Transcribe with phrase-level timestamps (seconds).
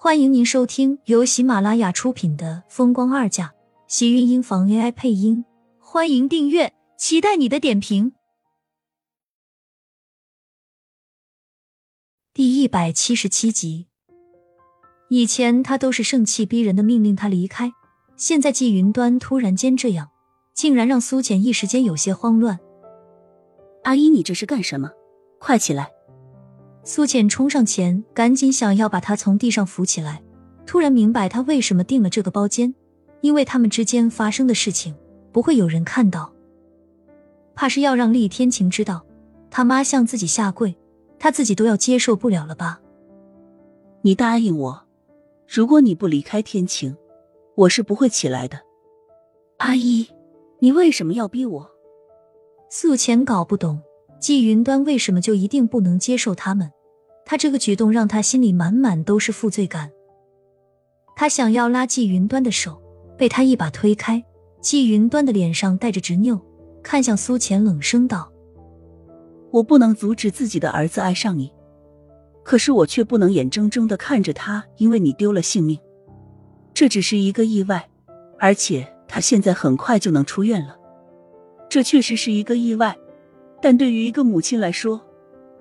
[0.00, 3.46] 欢迎您收听由喜马拉雅出品的《风光二嫁》，
[3.88, 5.44] 喜运音房 AI 配音。
[5.80, 8.12] 欢迎订阅，期待你的点评。
[12.32, 13.88] 第一百七十七集，
[15.10, 17.72] 以前他都是盛气逼人的命令他离开，
[18.16, 20.10] 现在季云端突然间这样，
[20.54, 22.60] 竟然让苏浅一时间有些慌乱。
[23.82, 24.92] 阿姨，你这是干什么？
[25.40, 25.90] 快起来！
[26.90, 30.22] 苏浅冲上前，赶紧想要把他从地上扶起来。
[30.64, 32.74] 突然明白他为什么订了这个包间，
[33.20, 34.96] 因为他们之间发生的事情
[35.30, 36.32] 不会有人看到，
[37.54, 39.04] 怕是要让厉天晴知道
[39.50, 40.74] 他妈向自己下跪，
[41.18, 42.80] 他自己都要接受不了了吧？
[44.00, 44.82] 你答应我，
[45.46, 46.96] 如果你不离开天晴，
[47.54, 48.58] 我是不会起来的。
[49.58, 50.08] 阿姨，
[50.58, 51.70] 你为什么要逼我？
[52.70, 53.78] 素浅搞不懂
[54.18, 56.72] 季云端为什么就一定不能接受他们。
[57.30, 59.90] 他这个举动让他心里满满都是负罪感。
[61.14, 62.80] 他想要拉季云端的手，
[63.18, 64.24] 被他一把推开。
[64.62, 66.40] 季云端的脸上带着执拗，
[66.82, 68.32] 看向苏浅，冷声道
[69.52, 71.52] ：“我不能阻止自己的儿子爱上你，
[72.42, 75.78] 可是我却不能眼睁睁的看着他因为你丢了性命。
[76.72, 77.90] 这只是一个意外，
[78.38, 80.78] 而且他现在很快就能出院了。
[81.68, 82.96] 这确实是一个意外，
[83.60, 85.02] 但对于一个母亲来说。”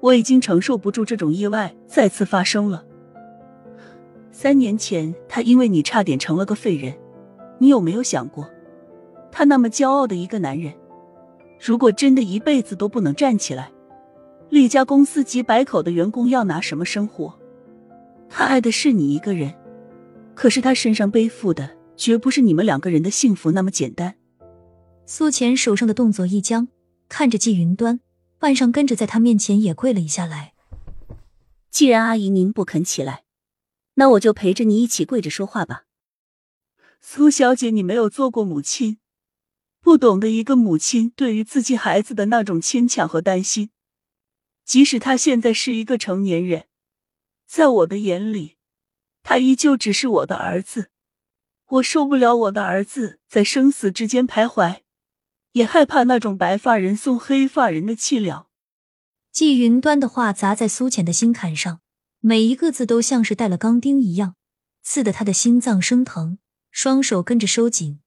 [0.00, 2.84] 我已经承受不住这种意外再次发生了。
[4.32, 6.94] 三年前，他因为你差点成了个废人，
[7.58, 8.48] 你有没有想过，
[9.30, 10.72] 他那么骄傲的一个男人，
[11.60, 13.70] 如果真的一辈子都不能站起来，
[14.48, 17.34] 厉家公司几百口的员工要拿什么生活？
[18.28, 19.52] 他爱的是你一个人，
[20.34, 24.14] 可是他身上背负的绝不是你们两个人的幸福那么简单。
[25.04, 26.68] 苏浅手上的动作一僵，
[27.08, 28.00] 看着季云端。
[28.40, 30.54] 半晌跟着在他面前也跪了一下来。
[31.70, 33.24] 既然阿姨您不肯起来，
[33.94, 35.84] 那我就陪着你一起跪着说话吧。
[37.02, 38.98] 苏小姐，你没有做过母亲，
[39.82, 43.70] 不懂得一个母亲对于自己孩子的那种牵强和担心。
[44.64, 46.64] 即使他现在是一个成年人，
[47.46, 48.56] 在我的眼里，
[49.22, 50.90] 他依旧只是我的儿子。
[51.66, 54.80] 我受不了我的儿子在生死之间徘徊。
[55.52, 58.46] 也害怕那种白发人送黑发人的凄凉。
[59.32, 61.80] 季云端的话砸在苏浅的心坎上，
[62.20, 64.34] 每一个字都像是带了钢钉一样，
[64.82, 66.38] 刺得他的心脏生疼，
[66.70, 68.00] 双手跟着收紧。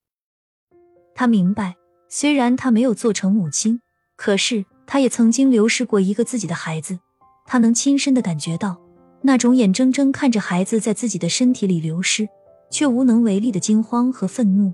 [1.16, 1.76] 他明白，
[2.10, 3.82] 虽然他没有做成母亲，
[4.16, 7.00] 可是他也曾经流失过一个自己的孩子，
[7.46, 8.82] 他能亲身的感觉到
[9.22, 12.28] 那种眼睁睁看着孩子在自己的身体里流失，
[12.70, 14.74] 却无能为力的惊慌和愤怒。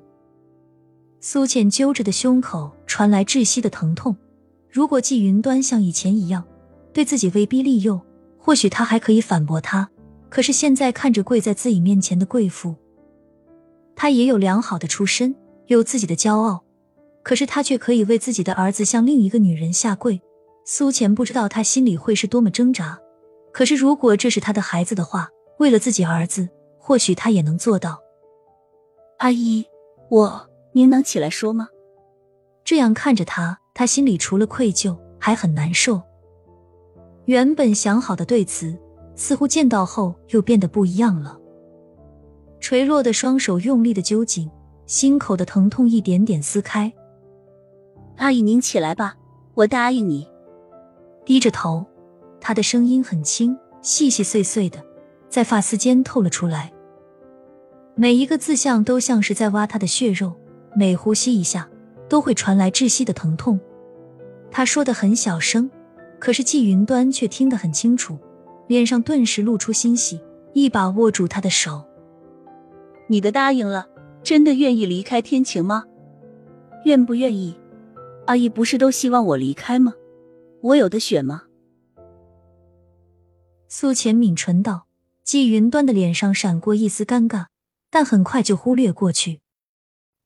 [1.22, 4.16] 苏浅揪着的胸口传来窒息的疼痛。
[4.70, 6.44] 如果季云端像以前一样
[6.94, 8.00] 对自己威逼利诱，
[8.38, 9.90] 或许他还可以反驳他。
[10.30, 12.76] 可是现在看着跪在自己面前的贵妇，
[13.96, 15.36] 他也有良好的出身，
[15.68, 16.64] 有自己的骄傲，
[17.24, 20.22] 可是他却可以为自己的儿子向另一个女人下跪。
[20.66, 23.00] 苏浅不知道他心里会是多么挣扎。
[23.52, 26.48] 可是如果这是他的孩子的话，为了自己儿子，
[26.78, 28.00] 或许他也能做到。
[29.18, 29.66] 阿姨，
[30.10, 30.49] 我。
[30.74, 31.68] 您能起来说吗？
[32.64, 36.02] 这样看着他，他心里除了愧疚，还很难受。
[37.26, 38.78] 原本想好的对词，
[39.16, 41.38] 似乎见到后又变得不一样了。
[42.60, 44.50] 垂落的双手用力的揪紧，
[44.86, 46.94] 心口的疼痛一点点撕开。
[48.18, 49.16] 阿姨，您起来吧，
[49.56, 50.28] 我答应你。
[51.26, 51.86] 低着头，
[52.42, 54.84] 他的声音很轻，细细碎碎的，
[55.30, 56.72] 在发丝间透了出来。
[57.96, 60.34] 每一个字像都像是在挖他的血肉。
[60.76, 61.70] 每呼吸一下，
[62.08, 63.60] 都会传来窒息的疼痛。
[64.52, 65.70] 他说的很小声，
[66.20, 68.18] 可是季云端却听得很清楚，
[68.68, 70.20] 脸上顿时露出欣喜，
[70.54, 71.86] 一把握住他的手。
[73.08, 73.88] 你的答应了，
[74.24, 75.86] 真的愿意离开天晴吗？
[76.86, 77.56] 愿不愿意？
[78.26, 79.94] 阿姨不是都希望我离开吗？
[80.62, 81.44] 我有的选吗？
[83.68, 84.86] 苏浅抿唇道。
[85.24, 87.46] 季云端的脸上闪过一丝尴尬，
[87.92, 89.42] 但很快就忽略过去。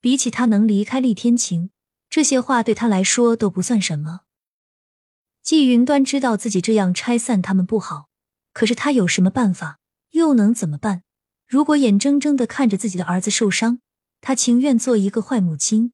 [0.03, 1.69] 比起他能离开厉天晴，
[2.09, 4.23] 这些话对他来说都不算什么。
[5.41, 8.09] 季云端知道自己这样拆散他们不好，
[8.51, 9.79] 可是他有什么办法？
[10.11, 11.03] 又能怎么办？
[11.47, 13.79] 如果眼睁睁的看着自己的儿子受伤，
[14.19, 15.93] 他情愿做一个坏母亲。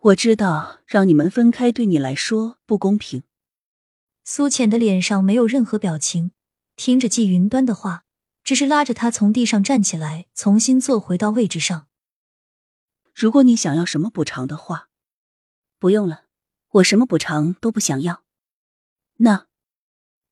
[0.00, 3.22] 我知道让你们分开对你来说不公平。
[4.24, 6.32] 苏浅的脸上没有任何表情，
[6.74, 8.02] 听着季云端的话，
[8.42, 11.86] 只是拉着他从地上站起来，重新坐回到位置上。
[13.20, 14.88] 如果你想要什么补偿的话，
[15.78, 16.24] 不用了，
[16.70, 18.24] 我什么补偿都不想要。
[19.16, 19.46] 那，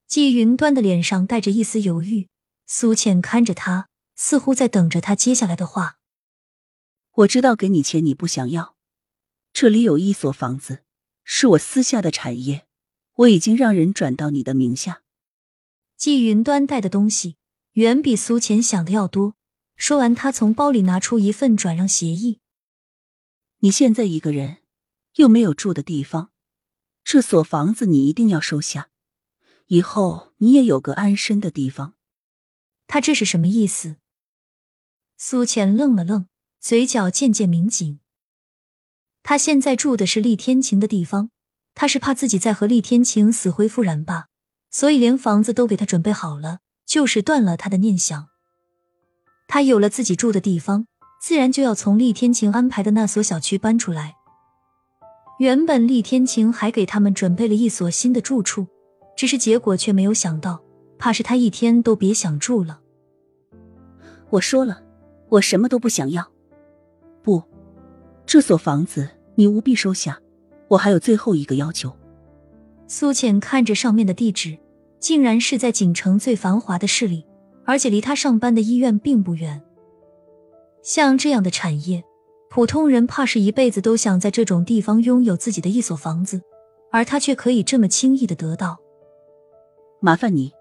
[0.06, 2.30] 季云端的脸上带着一丝犹豫，
[2.66, 5.98] 苏倩看着他，似乎在等着他接下来的话。
[7.12, 8.74] 我知道给你钱你不想要，
[9.52, 10.82] 这里有一所房子，
[11.22, 12.66] 是我私下的产业，
[13.16, 15.02] 我已经让人转到你的名下。
[15.98, 17.36] 季云端带的东西
[17.72, 19.34] 远比苏浅想的要多。
[19.76, 22.40] 说完，他从包里拿出一份转让协议。
[23.60, 24.58] 你现在一个人，
[25.16, 26.30] 又没有住的地方，
[27.02, 28.90] 这所房子你一定要收下，
[29.66, 31.94] 以后你也有个安身的地方。
[32.86, 33.96] 他这是什么意思？
[35.16, 36.26] 苏浅愣了愣，
[36.60, 37.98] 嘴角渐渐抿紧。
[39.24, 41.30] 他现在住的是厉天晴的地方，
[41.74, 44.28] 他是怕自己再和厉天晴死灰复燃吧，
[44.70, 48.28] 所以连房子都给他准备好了，就是断了他的念想。
[49.48, 50.86] 他有了自己住的地方，
[51.20, 54.14] 自然就要从厉天晴安排的那所小区搬出来。
[55.38, 58.66] 原本厉天晴还给他们准备了一所新的住处，
[59.16, 60.60] 只是结果却没有想到，
[60.98, 62.80] 怕是他一天都别想住了。
[64.30, 64.82] 我说了，
[65.28, 66.28] 我什么都不想要。
[67.22, 67.42] 不，
[68.26, 70.20] 这所房子你务必收下。
[70.68, 71.94] 我还有最后一个要求。
[72.86, 74.58] 苏浅看着上面的地址，
[75.00, 77.24] 竟然是在锦城最繁华的市里。
[77.64, 79.62] 而且离他上班的医院并不远。
[80.82, 82.02] 像这样的产业，
[82.48, 86.40] 普通人怕是一辈子都想在这种地方拥有自己的一所房子，
[86.90, 88.78] 而他却可以这么轻易的得到。
[90.00, 90.52] 麻烦你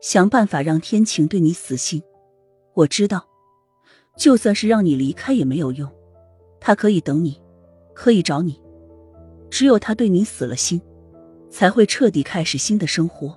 [0.00, 2.02] 想办法让天晴对你死心。
[2.74, 3.26] 我知道，
[4.16, 5.90] 就算是让你离开也没有用，
[6.60, 7.40] 他可以等你，
[7.94, 8.60] 可以找你。
[9.50, 10.80] 只有他对你死了心，
[11.50, 13.36] 才会彻底开始新的生活。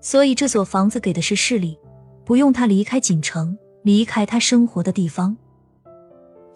[0.00, 1.78] 所以这所房子给的是势力。
[2.24, 5.36] 不用他离开锦城，离开他生活的地方。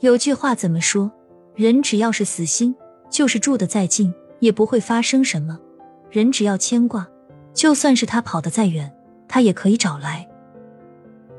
[0.00, 1.11] 有句话怎么说？
[1.55, 2.75] 人只要是死心，
[3.11, 5.58] 就是住的再近，也不会发生什么。
[6.11, 7.08] 人只要牵挂，
[7.55, 8.93] 就算是他跑得再远，
[9.26, 10.28] 他也可以找来。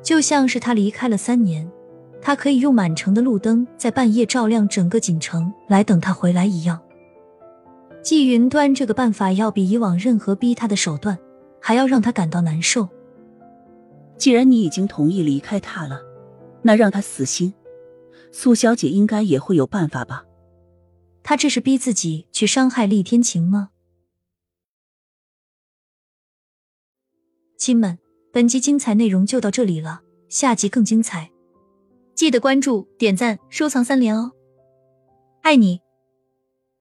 [0.02, 1.70] 就像是他离开了三年，
[2.22, 6.80] 他可以用满城的路灯在半夜照亮整个锦城，来等他回来一样。
[8.02, 11.18] 季云端这个办法，要比以往任何逼他的手段，
[11.62, 12.88] 还要让他感到难受。
[14.18, 16.02] 既然你已经同意离开他了，
[16.64, 17.54] 那让他死心，
[18.32, 20.26] 苏小姐应该也会有办法吧？
[21.24, 23.70] 他这是逼自己去伤害厉天晴吗？
[27.58, 28.00] 亲们，
[28.32, 31.32] 本集精彩内容就到这里了，下集更精彩，
[32.16, 34.32] 记得关注、点赞、收藏三连哦！
[35.42, 35.87] 爱你。